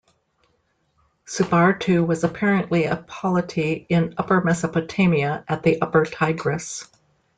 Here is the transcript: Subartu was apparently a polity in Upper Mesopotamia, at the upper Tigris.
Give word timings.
Subartu 1.27 2.03
was 2.03 2.23
apparently 2.23 2.85
a 2.85 2.95
polity 2.95 3.85
in 3.87 4.15
Upper 4.17 4.41
Mesopotamia, 4.41 5.45
at 5.47 5.61
the 5.61 5.79
upper 5.79 6.05
Tigris. 6.05 6.87